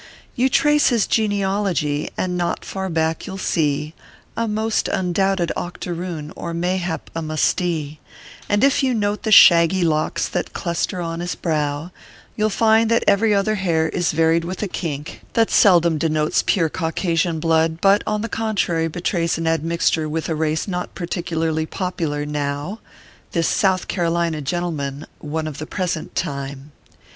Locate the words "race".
20.35-20.67